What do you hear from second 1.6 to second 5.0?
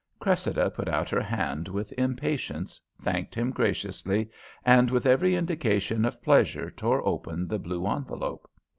with impatience, thanked him graciously, and